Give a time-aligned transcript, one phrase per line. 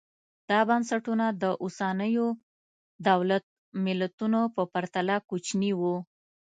[0.49, 2.27] دا بنسټونه د اوسنیو
[3.07, 3.43] دولت
[3.85, 5.95] ملتونو په پرتله کوچني وو